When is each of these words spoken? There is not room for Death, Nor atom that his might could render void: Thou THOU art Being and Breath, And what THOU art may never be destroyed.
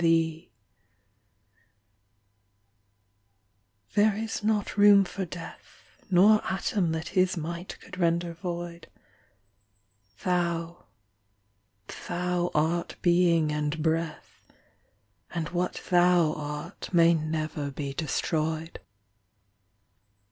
There 0.01 0.47
is 4.15 4.43
not 4.43 4.75
room 4.75 5.05
for 5.05 5.25
Death, 5.25 6.03
Nor 6.09 6.43
atom 6.51 6.91
that 6.93 7.09
his 7.09 7.37
might 7.37 7.79
could 7.79 7.99
render 7.99 8.33
void: 8.33 8.89
Thou 10.23 10.85
THOU 11.85 12.49
art 12.55 12.95
Being 13.03 13.51
and 13.51 13.83
Breath, 13.83 14.41
And 15.35 15.49
what 15.49 15.75
THOU 15.87 16.33
art 16.33 16.91
may 16.91 17.13
never 17.13 17.69
be 17.69 17.93
destroyed. 17.93 18.79